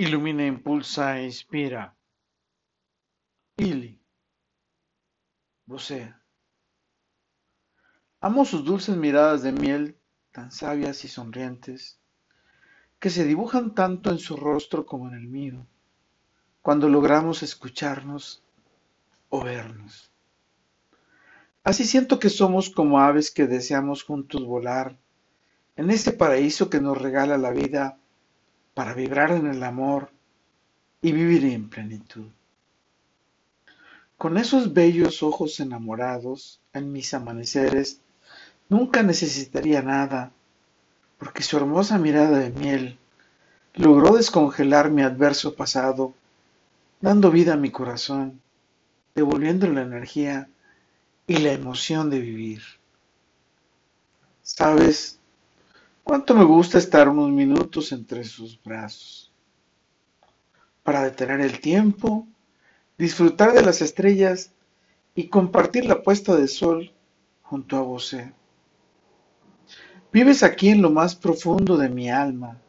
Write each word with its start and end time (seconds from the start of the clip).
Ilumina, 0.00 0.46
impulsa 0.46 1.18
e 1.18 1.26
inspira. 1.26 1.94
Ili. 3.58 4.00
Vocea. 5.66 6.18
Amo 8.22 8.46
sus 8.46 8.64
dulces 8.64 8.96
miradas 8.96 9.42
de 9.42 9.52
miel, 9.52 9.98
tan 10.32 10.52
sabias 10.52 11.04
y 11.04 11.08
sonrientes, 11.08 12.00
que 12.98 13.10
se 13.10 13.24
dibujan 13.26 13.74
tanto 13.74 14.08
en 14.08 14.18
su 14.18 14.38
rostro 14.38 14.86
como 14.86 15.06
en 15.08 15.16
el 15.16 15.28
mío, 15.28 15.66
cuando 16.62 16.88
logramos 16.88 17.42
escucharnos 17.42 18.42
o 19.28 19.44
vernos. 19.44 20.10
Así 21.62 21.84
siento 21.84 22.18
que 22.18 22.30
somos 22.30 22.70
como 22.70 23.00
aves 23.00 23.30
que 23.30 23.46
deseamos 23.46 24.02
juntos 24.02 24.46
volar 24.46 24.96
en 25.76 25.90
este 25.90 26.12
paraíso 26.12 26.70
que 26.70 26.80
nos 26.80 26.96
regala 26.96 27.36
la 27.36 27.50
vida 27.50 27.99
para 28.80 28.94
vibrar 28.94 29.30
en 29.32 29.46
el 29.46 29.62
amor 29.62 30.08
y 31.02 31.12
vivir 31.12 31.44
en 31.44 31.68
plenitud. 31.68 32.28
Con 34.16 34.38
esos 34.38 34.72
bellos 34.72 35.22
ojos 35.22 35.60
enamorados 35.60 36.62
en 36.72 36.90
mis 36.90 37.12
amaneceres, 37.12 38.00
nunca 38.70 39.02
necesitaría 39.02 39.82
nada, 39.82 40.32
porque 41.18 41.42
su 41.42 41.58
hermosa 41.58 41.98
mirada 41.98 42.38
de 42.38 42.48
miel 42.52 42.98
logró 43.74 44.16
descongelar 44.16 44.90
mi 44.90 45.02
adverso 45.02 45.54
pasado, 45.54 46.14
dando 47.02 47.30
vida 47.30 47.52
a 47.52 47.58
mi 47.58 47.70
corazón, 47.70 48.40
devolviendo 49.14 49.66
la 49.66 49.82
energía 49.82 50.48
y 51.26 51.36
la 51.36 51.52
emoción 51.52 52.08
de 52.08 52.20
vivir. 52.20 52.62
¿Sabes? 54.42 55.19
Cuánto 56.10 56.34
me 56.34 56.42
gusta 56.42 56.76
estar 56.76 57.08
unos 57.08 57.30
minutos 57.30 57.92
entre 57.92 58.24
sus 58.24 58.60
brazos 58.60 59.32
para 60.82 61.04
detener 61.04 61.40
el 61.40 61.60
tiempo, 61.60 62.26
disfrutar 62.98 63.52
de 63.52 63.62
las 63.62 63.80
estrellas 63.80 64.52
y 65.14 65.28
compartir 65.28 65.86
la 65.86 66.02
puesta 66.02 66.34
de 66.34 66.48
sol 66.48 66.92
junto 67.42 67.76
a 67.76 67.82
vos. 67.82 68.16
Vives 70.12 70.42
aquí 70.42 70.70
en 70.70 70.82
lo 70.82 70.90
más 70.90 71.14
profundo 71.14 71.76
de 71.76 71.88
mi 71.88 72.10
alma. 72.10 72.60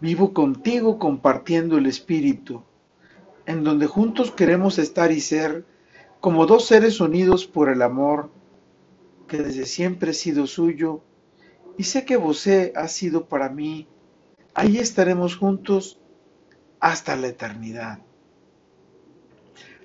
Vivo 0.00 0.34
contigo 0.34 0.98
compartiendo 0.98 1.78
el 1.78 1.86
espíritu, 1.86 2.64
en 3.46 3.62
donde 3.62 3.86
juntos 3.86 4.32
queremos 4.32 4.80
estar 4.80 5.12
y 5.12 5.20
ser 5.20 5.64
como 6.18 6.46
dos 6.46 6.66
seres 6.66 6.98
unidos 6.98 7.46
por 7.46 7.68
el 7.68 7.82
amor 7.82 8.32
que 9.28 9.36
desde 9.36 9.64
siempre 9.64 10.10
he 10.10 10.14
sido 10.14 10.48
suyo 10.48 11.04
y 11.78 11.84
sé 11.84 12.04
que 12.04 12.16
vos 12.16 12.46
ha 12.46 12.88
sido 12.88 13.26
para 13.26 13.48
mí. 13.48 13.86
Ahí 14.54 14.78
estaremos 14.78 15.36
juntos 15.36 15.98
hasta 16.80 17.16
la 17.16 17.28
eternidad. 17.28 17.98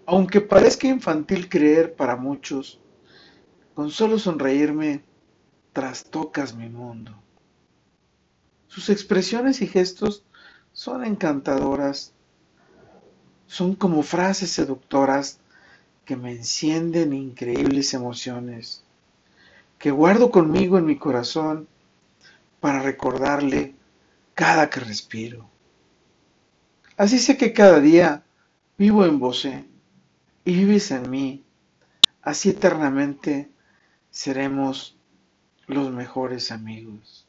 Aunque 0.06 0.42
parezca 0.42 0.88
infantil 0.88 1.50
creer 1.50 1.96
para 1.96 2.16
muchos, 2.16 2.80
con 3.74 3.92
solo 3.92 4.18
sonreírme 4.18 5.04
trastocas 5.74 6.56
mi 6.56 6.70
mundo. 6.70 7.14
Sus 8.68 8.90
expresiones 8.90 9.62
y 9.62 9.68
gestos 9.68 10.24
son 10.74 11.06
encantadoras, 11.06 12.14
son 13.48 13.76
como 13.76 14.02
frases 14.04 14.52
seductoras 14.52 15.40
que 16.06 16.16
me 16.16 16.32
encienden 16.32 17.14
increíbles 17.14 17.94
emociones, 17.94 18.84
que 19.78 19.92
guardo 19.92 20.32
conmigo 20.32 20.78
en 20.78 20.86
mi 20.86 20.98
corazón 20.98 21.68
para 22.60 22.82
recordarle 22.82 23.76
cada 24.34 24.70
que 24.70 24.80
respiro. 24.80 25.50
Así 26.98 27.20
sé 27.20 27.38
que 27.38 27.54
cada 27.54 27.80
día 27.80 28.24
vivo 28.78 29.06
en 29.06 29.20
vos 29.20 29.46
y 29.46 29.62
vives 30.46 30.92
en 30.92 31.10
mí. 31.10 31.44
Así 32.22 32.50
eternamente 32.50 33.52
seremos 34.10 34.98
los 35.68 35.92
mejores 35.92 36.52
amigos. 36.52 37.28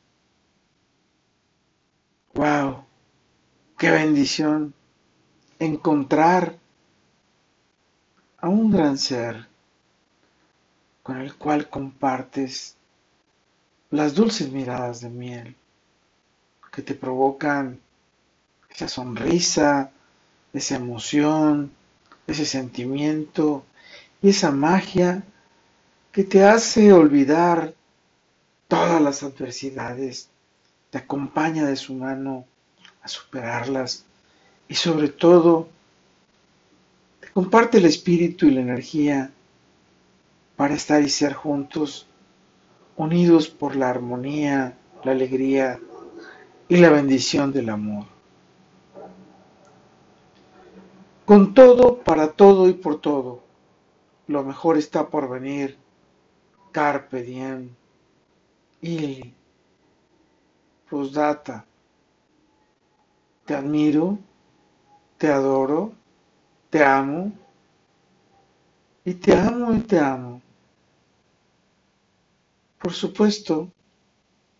¡Wow! 2.34 2.84
¡Qué 3.76 3.90
bendición! 3.90 4.74
Encontrar 5.58 6.56
a 8.38 8.48
un 8.48 8.70
gran 8.70 8.96
ser 8.96 9.48
con 11.02 11.18
el 11.18 11.34
cual 11.34 11.68
compartes 11.68 12.77
las 13.90 14.14
dulces 14.14 14.50
miradas 14.50 15.00
de 15.00 15.08
miel 15.08 15.56
que 16.72 16.82
te 16.82 16.94
provocan 16.94 17.80
esa 18.68 18.88
sonrisa, 18.88 19.90
esa 20.52 20.76
emoción, 20.76 21.72
ese 22.26 22.44
sentimiento 22.44 23.64
y 24.22 24.30
esa 24.30 24.50
magia 24.50 25.22
que 26.12 26.24
te 26.24 26.44
hace 26.44 26.92
olvidar 26.92 27.74
todas 28.68 29.00
las 29.00 29.22
adversidades, 29.22 30.28
te 30.90 30.98
acompaña 30.98 31.64
de 31.64 31.76
su 31.76 31.94
mano 31.94 32.44
a 33.02 33.08
superarlas 33.08 34.04
y 34.68 34.74
sobre 34.74 35.08
todo 35.08 35.68
te 37.20 37.28
comparte 37.28 37.78
el 37.78 37.86
espíritu 37.86 38.46
y 38.46 38.50
la 38.50 38.60
energía 38.60 39.30
para 40.56 40.74
estar 40.74 41.02
y 41.02 41.08
ser 41.08 41.32
juntos 41.32 42.07
unidos 42.98 43.48
por 43.48 43.76
la 43.76 43.88
armonía, 43.88 44.76
la 45.04 45.12
alegría 45.12 45.80
y 46.68 46.76
la 46.76 46.90
bendición 46.90 47.52
del 47.52 47.70
amor. 47.70 48.04
Con 51.24 51.54
todo, 51.54 51.98
para 51.98 52.32
todo 52.32 52.68
y 52.68 52.72
por 52.74 53.00
todo, 53.00 53.40
lo 54.26 54.42
mejor 54.42 54.76
está 54.76 55.08
por 55.08 55.30
venir. 55.30 55.78
Carpe 56.72 57.22
diem. 57.22 57.70
y 58.82 59.32
Postdata. 60.90 61.64
Te 63.44 63.54
admiro, 63.54 64.18
te 65.16 65.28
adoro, 65.28 65.92
te 66.70 66.84
amo 66.84 67.32
y 69.04 69.14
te 69.14 69.34
amo 69.34 69.74
y 69.74 69.80
te 69.80 69.98
amo. 69.98 70.42
Por 72.78 72.92
supuesto, 72.92 73.72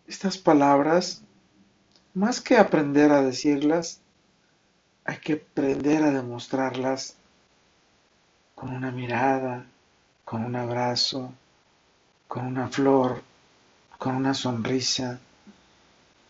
estas 0.05 0.37
palabras, 0.37 1.21
más 2.13 2.41
que 2.41 2.57
aprender 2.57 3.13
a 3.13 3.21
decirlas, 3.21 4.01
hay 5.05 5.17
que 5.19 5.33
aprender 5.33 6.03
a 6.03 6.11
demostrarlas 6.11 7.15
con 8.55 8.71
una 8.71 8.91
mirada, 8.91 9.65
con 10.25 10.43
un 10.43 10.57
abrazo, 10.57 11.31
con 12.27 12.45
una 12.45 12.67
flor, 12.67 13.23
con 13.97 14.15
una 14.15 14.33
sonrisa 14.33 15.19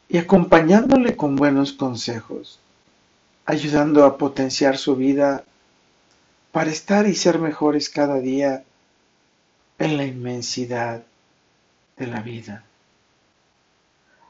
y 0.07 0.19
acompañándole 0.19 1.17
con 1.17 1.35
buenos 1.35 1.73
consejos, 1.73 2.59
ayudando 3.45 4.05
a 4.05 4.17
potenciar 4.17 4.77
su 4.77 4.95
vida 4.95 5.43
para 6.51 6.69
estar 6.69 7.07
y 7.07 7.15
ser 7.15 7.39
mejores 7.39 7.89
cada 7.89 8.19
día 8.19 8.63
en 9.79 9.97
la 9.97 10.05
inmensidad 10.05 11.03
de 11.99 12.07
la 12.07 12.21
vida. 12.21 12.63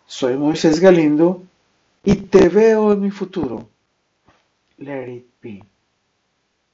Soy 0.07 0.35
Moisés 0.35 0.79
Galindo 0.79 1.43
y 2.03 2.15
te 2.15 2.49
veo 2.49 2.93
en 2.93 3.01
mi 3.01 3.11
futuro. 3.11 3.69
Let 4.79 5.07
it 5.07 5.25
be. 5.41 5.63